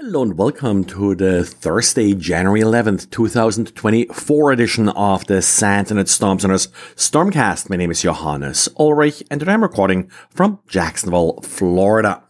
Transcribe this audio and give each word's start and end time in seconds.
Hello 0.00 0.22
and 0.22 0.38
welcome 0.38 0.84
to 0.84 1.16
the 1.16 1.42
Thursday, 1.42 2.14
January 2.14 2.60
11th, 2.60 3.10
2024 3.10 4.52
edition 4.52 4.88
of 4.90 5.26
the 5.26 5.42
SANS 5.42 5.90
Internet 5.90 6.08
Storm 6.08 6.38
Center's 6.38 6.68
Stormcast. 6.94 7.68
My 7.68 7.74
name 7.74 7.90
is 7.90 8.02
Johannes 8.02 8.68
Ulrich 8.78 9.24
and 9.28 9.40
today 9.40 9.54
I'm 9.54 9.62
recording 9.64 10.08
from 10.30 10.60
Jacksonville, 10.68 11.40
Florida. 11.42 12.22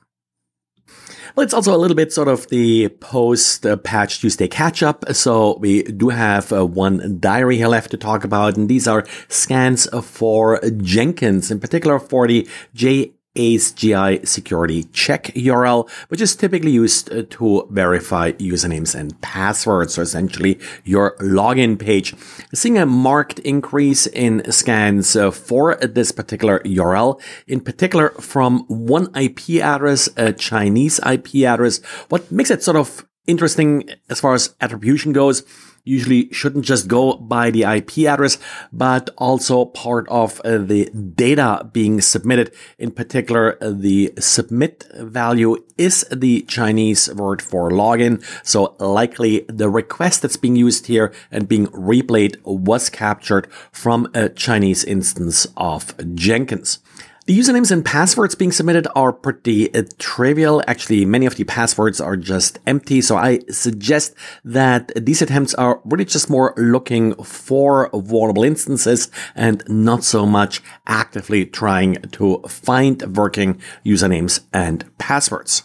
Well, 1.37 1.45
it's 1.45 1.53
also 1.53 1.77
a 1.77 1.77
little 1.77 1.95
bit 1.95 2.11
sort 2.11 2.29
of 2.29 2.49
the 2.49 2.89
post 2.89 3.67
patch 3.85 4.21
Tuesday 4.21 4.49
catch 4.49 4.83
up. 4.83 5.05
So 5.13 5.59
we 5.59 5.83
do 5.83 6.09
have 6.09 6.51
uh, 6.51 6.65
one 6.65 7.19
diary 7.21 7.59
here 7.59 7.69
left 7.69 7.91
to 7.91 7.99
talk 7.99 8.25
about. 8.25 8.57
And 8.57 8.71
these 8.71 8.89
are 8.89 9.05
scans 9.29 9.87
for 10.07 10.59
Jenkins, 10.79 11.51
in 11.51 11.61
particular 11.61 11.99
for 11.99 12.27
the 12.27 12.49
J 12.73 13.13
ACE-GI 13.37 14.25
security 14.25 14.85
check 14.93 15.25
URL, 15.35 15.89
which 16.09 16.21
is 16.21 16.35
typically 16.35 16.71
used 16.71 17.13
uh, 17.13 17.23
to 17.31 17.67
verify 17.71 18.33
usernames 18.33 18.95
and 18.95 19.21
passwords, 19.21 19.95
so 19.95 20.03
essentially 20.03 20.59
your 20.85 21.17
login 21.19 21.79
page. 21.79 22.15
Seeing 22.55 22.79
a 22.79 22.87
marked 22.87 23.39
increase 23.41 24.07
in 24.07 24.51
scans 24.51 25.15
uh, 25.15 25.31
for 25.31 25.77
this 25.77 26.13
particular 26.13 26.61
URL, 26.61 27.21
in 27.47 27.61
particular 27.61 28.11
from 28.21 28.65
one 28.69 29.09
IP 29.15 29.63
address, 29.63 30.09
a 30.17 30.33
Chinese 30.33 31.01
IP 31.07 31.45
address. 31.47 31.79
What 32.09 32.31
makes 32.33 32.51
it 32.51 32.63
sort 32.63 32.77
of 32.77 33.07
interesting 33.29 33.89
as 34.11 34.21
far 34.21 34.35
as 34.35 34.57
attribution 34.61 35.13
goes 35.13 35.45
usually 35.89 36.31
shouldn't 36.33 36.65
just 36.65 36.87
go 36.87 37.15
by 37.15 37.51
the 37.51 37.63
IP 37.63 37.99
address, 38.07 38.39
but 38.73 39.09
also 39.17 39.65
part 39.65 40.07
of 40.09 40.41
uh, 40.41 40.59
the 40.59 40.91
data 40.91 41.69
being 41.73 42.01
submitted. 42.01 42.53
In 42.79 42.91
particular, 42.91 43.57
uh, 43.63 43.71
the 43.71 44.13
submit 44.19 44.85
value 44.95 45.65
is 45.79 46.05
the 46.13 46.43
Chinese 46.43 47.13
word 47.15 47.41
for 47.41 47.71
login. 47.71 48.23
So 48.45 48.77
likely 48.79 49.47
the 49.49 49.71
request 49.71 50.23
that's 50.23 50.37
being 50.37 50.57
used 50.57 50.87
here 50.87 51.13
and 51.31 51.49
being 51.49 51.69
replayed 51.69 52.37
was 52.45 52.91
captured 52.91 53.51
from 53.73 54.09
a 54.15 54.29
Chinese 54.29 54.85
instance 54.85 55.47
of 55.57 55.95
Jenkins. 56.15 56.81
The 57.29 57.39
usernames 57.39 57.71
and 57.71 57.85
passwords 57.85 58.35
being 58.35 58.53
submitted 58.53 58.89
are 58.97 59.13
pretty 59.13 59.75
uh, 59.75 59.83
trivial. 59.99 60.63
Actually, 60.67 61.05
many 61.05 61.27
of 61.27 61.37
the 61.37 61.45
passwords 61.45 62.01
are 62.01 62.17
just 62.17 62.59
empty. 62.67 63.03
So 63.03 63.19
I 63.19 63.41
suggest 63.51 64.15
that 64.47 64.93
these 64.97 65.21
attempts 65.21 65.53
are 65.57 65.83
really 65.85 66.07
just 66.07 66.31
more 66.31 66.55
looking 66.57 67.13
for 67.23 67.91
vulnerable 67.93 68.45
instances 68.45 69.11
and 69.35 69.63
not 69.69 70.05
so 70.05 70.25
much 70.25 70.63
actively 70.87 71.45
trying 71.45 71.97
to 72.13 72.41
find 72.49 73.15
working 73.15 73.61
usernames 73.85 74.41
and 74.51 74.87
passwords. 74.97 75.65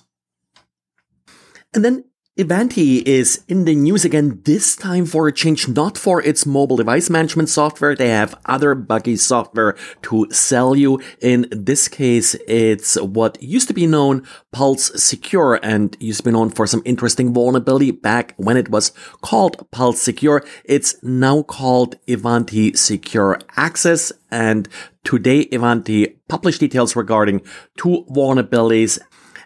And 1.74 1.86
then 1.86 2.04
Ivanti 2.36 2.98
is 3.06 3.44
in 3.48 3.66
the 3.66 3.76
news 3.76 4.04
again, 4.04 4.42
this 4.44 4.76
time 4.76 5.06
for 5.06 5.28
a 5.28 5.32
change, 5.32 5.68
not 5.68 6.00
for 6.00 6.20
its 6.20 6.48
mobile 6.48 6.78
device 6.78 7.08
management 7.08 7.48
software. 7.48 7.96
They 7.96 8.10
have 8.10 8.34
other 8.48 8.74
buggy 8.74 9.18
software 9.18 9.78
to 10.02 10.26
sell 10.32 10.76
you. 10.76 11.00
In 11.22 11.46
this 11.52 11.88
case, 11.88 12.34
it's 12.48 13.00
what 13.00 13.40
used 13.40 13.68
to 13.68 13.76
be 13.76 13.86
known 13.86 14.26
Pulse 14.52 14.92
Secure 14.96 15.60
and 15.62 15.96
used 16.00 16.22
to 16.22 16.24
be 16.24 16.32
known 16.32 16.50
for 16.50 16.66
some 16.66 16.82
interesting 16.86 17.36
vulnerability 17.36 17.92
back 17.92 18.34
when 18.38 18.58
it 18.58 18.70
was 18.70 18.94
called 19.22 19.70
Pulse 19.70 20.02
Secure. 20.02 20.44
It's 20.66 20.96
now 21.04 21.44
called 21.44 21.98
Ivanti 22.08 22.74
Secure 22.74 23.42
Access 23.58 24.12
and 24.32 24.68
today 25.04 25.42
Ivanti 25.52 26.18
published 26.30 26.62
details 26.62 26.96
regarding 26.96 27.42
two 27.78 28.08
vulnerabilities 28.10 28.98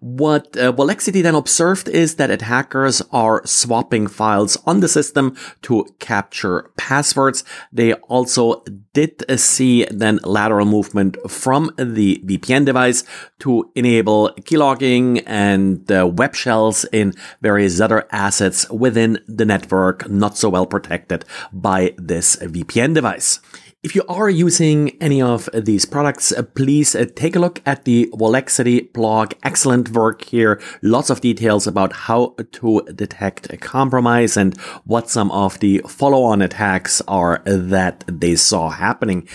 What 0.00 0.56
uh, 0.56 0.72
then 0.72 1.34
observed 1.34 1.88
is 1.88 2.16
that 2.16 2.30
attackers 2.30 3.02
are 3.12 3.44
swapping 3.46 4.06
files 4.06 4.58
on 4.66 4.80
the 4.80 4.88
system 4.88 5.36
to 5.62 5.86
capture 5.98 6.70
passwords. 6.76 7.44
They 7.72 7.94
also 7.94 8.62
did 8.92 9.24
see 9.40 9.86
then 9.90 10.20
lateral 10.24 10.66
movement 10.66 11.16
from 11.30 11.72
the 11.78 12.22
VPN 12.24 12.64
device 12.64 13.04
to 13.40 13.70
enable 13.74 14.30
keylogging 14.40 15.22
and 15.26 15.90
uh, 15.90 16.06
web 16.06 16.34
shells 16.34 16.84
in 16.92 17.14
various 17.40 17.80
other 17.80 18.06
assets 18.12 18.68
within 18.70 19.18
the 19.26 19.44
network 19.44 20.08
not 20.08 20.36
so 20.36 20.48
well 20.48 20.66
protected 20.66 21.24
by 21.52 21.94
this 21.96 22.36
VPN 22.36 22.94
device. 22.94 23.40
If 23.84 23.94
you 23.94 24.02
are 24.08 24.30
using 24.30 24.96
any 24.98 25.20
of 25.20 25.46
these 25.52 25.84
products, 25.84 26.32
uh, 26.32 26.42
please 26.42 26.94
uh, 26.94 27.04
take 27.14 27.36
a 27.36 27.38
look 27.38 27.60
at 27.66 27.84
the 27.84 28.08
Volexity 28.14 28.80
blog. 28.94 29.34
Excellent 29.42 29.90
work 29.90 30.24
here. 30.24 30.58
Lots 30.80 31.10
of 31.10 31.20
details 31.20 31.66
about 31.66 31.92
how 31.92 32.34
to 32.52 32.80
detect 32.94 33.52
a 33.52 33.58
compromise 33.58 34.38
and 34.38 34.58
what 34.86 35.10
some 35.10 35.30
of 35.32 35.58
the 35.60 35.82
follow-on 35.86 36.40
attacks 36.40 37.02
are 37.06 37.42
that 37.44 38.04
they 38.08 38.36
saw 38.36 38.70
happening. 38.70 39.28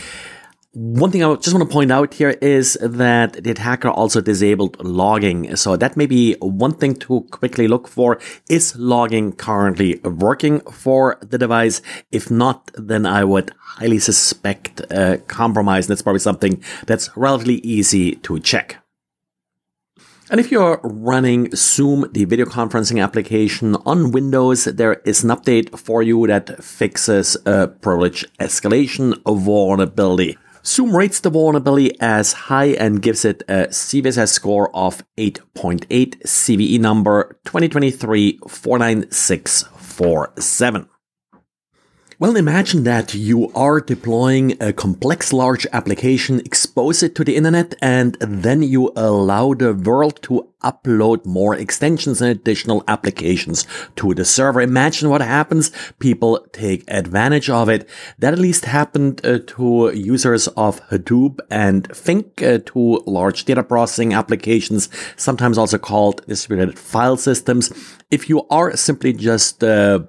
One 0.74 1.09
thing 1.09 1.24
I 1.24 1.34
just 1.34 1.52
want 1.56 1.68
to 1.68 1.74
point 1.74 1.91
out 1.91 2.13
here 2.13 2.38
is 2.41 2.78
that 2.80 3.44
the 3.44 3.50
attacker 3.50 3.90
also 3.90 4.22
disabled 4.22 4.78
logging. 4.85 5.56
So 5.56 5.75
that 5.75 5.97
may 5.97 6.06
be 6.06 6.35
one 6.41 6.75
thing 6.75 6.94
to 6.97 7.22
quickly 7.31 7.68
look 7.68 7.88
for. 7.88 8.19
Is 8.52 8.75
logging 8.75 9.31
currently 9.31 10.00
working 10.03 10.59
for 10.59 11.18
the 11.22 11.40
device? 11.40 11.81
If 12.12 12.30
not, 12.30 12.69
then 12.75 13.07
I 13.07 13.24
would 13.24 13.52
highly 13.59 13.97
suspect 13.97 14.81
a 14.91 15.18
compromise. 15.25 15.85
And 15.88 15.91
that's 15.91 16.03
probably 16.03 16.19
something 16.19 16.63
that's 16.86 17.09
relatively 17.18 17.56
easy 17.56 18.18
to 18.18 18.40
check. 18.40 18.78
And 20.30 20.40
if 20.40 20.51
you're 20.51 20.80
running 20.84 21.50
Zoom, 21.56 22.07
the 22.12 22.25
video 22.25 22.46
conferencing 22.46 23.01
application 23.03 23.75
on 23.88 24.12
Windows, 24.12 24.66
there 24.66 25.01
is 25.03 25.24
an 25.24 25.31
update 25.31 25.80
for 25.80 26.03
you 26.03 26.28
that 26.28 26.63
fixes 26.63 27.36
a 27.47 27.69
privilege 27.69 28.24
escalation 28.40 29.19
vulnerability. 29.25 30.38
Zoom 30.65 30.95
rates 30.95 31.19
the 31.19 31.29
vulnerability 31.29 31.99
as 31.99 32.31
high 32.33 32.67
and 32.67 33.01
gives 33.01 33.25
it 33.25 33.43
a 33.47 33.67
CVSS 33.67 34.29
score 34.29 34.73
of 34.75 35.03
8.8, 35.17 36.21
CVE 36.23 36.79
number 36.79 37.39
2023 37.45 38.39
49647. 38.47 40.89
Well, 42.22 42.35
imagine 42.35 42.84
that 42.84 43.13
you 43.13 43.50
are 43.53 43.80
deploying 43.80 44.57
a 44.59 44.74
complex 44.74 45.31
large 45.31 45.66
application, 45.72 46.41
expose 46.41 47.02
it 47.02 47.16
to 47.16 47.24
the 47.24 47.38
internet, 47.38 47.75
and 47.81 48.16
then 48.19 48.62
you 48.62 48.91
allow 48.97 49.53
the 49.53 49.74
world 49.74 50.22
to 50.24 50.50
upload 50.62 51.25
more 51.25 51.56
extensions 51.56 52.22
and 52.22 52.30
additional 52.30 52.84
applications 52.90 53.66
to 53.96 54.13
the 54.13 54.25
server. 54.25 54.59
Imagine 54.59 55.09
what 55.09 55.22
happens. 55.22 55.72
People 56.00 56.46
take 56.52 56.84
advantage 56.90 57.50
of 57.50 57.69
it. 57.69 57.88
That 58.18 58.34
at 58.34 58.40
least 58.40 58.66
happened 58.66 59.25
uh, 59.25 59.40
to 59.56 59.94
users 59.96 60.50
of 60.50 60.86
Hadoop 60.90 61.40
and 61.50 61.88
Fink, 61.96 62.44
uh, 62.44 62.59
large 62.75 63.46
data 63.46 63.63
processing 63.63 64.13
applications, 64.13 64.90
sometimes 65.16 65.57
also 65.57 65.78
called 65.78 66.28
distributed 66.28 66.78
file 66.78 67.16
systems. 67.16 67.72
If 68.12 68.28
you 68.28 68.46
are 68.50 68.75
simply 68.75 69.13
just 69.13 69.63
uh, 69.63 70.01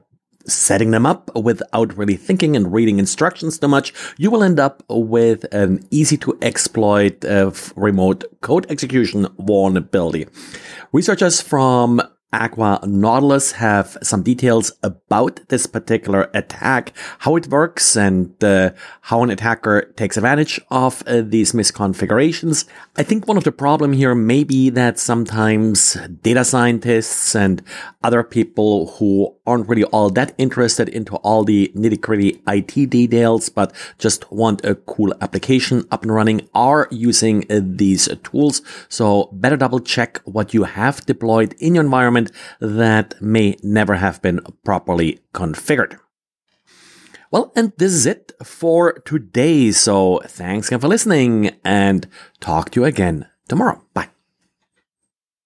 setting 0.46 0.90
them 0.90 1.06
up 1.06 1.34
without 1.36 1.96
really 1.96 2.16
thinking 2.16 2.56
and 2.56 2.72
reading 2.72 2.98
instructions 2.98 3.58
too 3.58 3.68
much, 3.68 3.92
you 4.16 4.30
will 4.30 4.42
end 4.42 4.58
up 4.58 4.82
with 4.88 5.44
an 5.52 5.86
easy 5.90 6.16
to 6.18 6.38
exploit 6.42 7.24
uh, 7.24 7.50
remote 7.76 8.24
code 8.40 8.66
execution 8.70 9.26
vulnerability. 9.38 10.26
Researchers 10.92 11.40
from 11.40 12.00
Aqua 12.32 12.80
Nautilus 12.86 13.52
have 13.52 13.96
some 14.02 14.22
details 14.22 14.72
about 14.82 15.40
this 15.48 15.66
particular 15.66 16.30
attack, 16.32 16.92
how 17.20 17.34
it 17.36 17.48
works, 17.48 17.96
and 17.96 18.42
uh, 18.44 18.70
how 19.02 19.22
an 19.22 19.30
attacker 19.30 19.92
takes 19.96 20.16
advantage 20.16 20.60
of 20.70 21.02
uh, 21.06 21.22
these 21.22 21.52
misconfigurations. 21.52 22.66
I 22.96 23.02
think 23.02 23.26
one 23.26 23.36
of 23.36 23.44
the 23.44 23.52
problem 23.52 23.92
here 23.92 24.14
may 24.14 24.44
be 24.44 24.70
that 24.70 24.98
sometimes 24.98 25.94
data 26.22 26.44
scientists 26.44 27.34
and 27.34 27.62
other 28.04 28.22
people 28.22 28.92
who 28.92 29.34
aren't 29.46 29.68
really 29.68 29.84
all 29.84 30.10
that 30.10 30.32
interested 30.38 30.88
into 30.88 31.16
all 31.16 31.42
the 31.42 31.72
nitty 31.74 32.00
gritty 32.00 32.40
IT 32.46 32.90
details, 32.90 33.48
but 33.48 33.74
just 33.98 34.30
want 34.30 34.64
a 34.64 34.76
cool 34.76 35.12
application 35.20 35.84
up 35.90 36.02
and 36.02 36.14
running 36.14 36.48
are 36.54 36.86
using 36.92 37.44
uh, 37.50 37.60
these 37.60 38.08
tools. 38.22 38.62
So 38.88 39.30
better 39.32 39.56
double 39.56 39.80
check 39.80 40.20
what 40.24 40.54
you 40.54 40.64
have 40.64 41.04
deployed 41.06 41.54
in 41.58 41.74
your 41.74 41.84
environment 41.84 42.19
environment 42.20 42.32
that 42.60 43.20
may 43.20 43.56
never 43.62 43.96
have 43.96 44.22
been 44.22 44.40
properly 44.64 45.20
configured. 45.32 45.98
Well, 47.30 47.52
and 47.54 47.72
this 47.78 47.92
is 47.92 48.06
it 48.06 48.32
for 48.42 48.94
today. 49.04 49.70
So 49.72 50.20
thanks 50.26 50.68
again 50.68 50.80
for 50.80 50.88
listening 50.88 51.52
and 51.64 52.08
talk 52.40 52.70
to 52.70 52.80
you 52.80 52.86
again 52.86 53.26
tomorrow. 53.48 53.84
Bye. 53.94 54.10